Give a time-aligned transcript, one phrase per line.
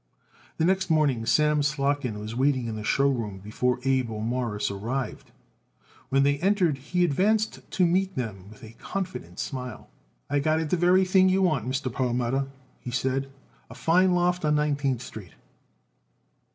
[0.57, 4.71] The next morning Sam Slotkin was waiting in the show room before Abe or Morris
[4.71, 5.29] arrived.
[6.09, 9.91] When they entered he advanced to meet them with a confident smile.
[10.27, 11.93] "I got it the very thing what you want, Mr.
[11.93, 12.47] Perlmutter,"
[12.79, 13.29] he said.
[13.69, 15.35] "A fine loft on Nineteenth Street."